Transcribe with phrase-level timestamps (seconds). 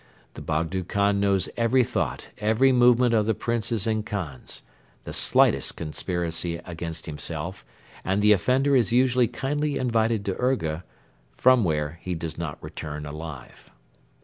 [0.33, 4.63] The Bogdo Khan knows every thought, every movement of the Princes and Khans,
[5.03, 7.63] the slightest conspiracy against himself,
[8.03, 10.83] and the offender is usually kindly invited to Urga,
[11.37, 13.69] from where he does not return alive.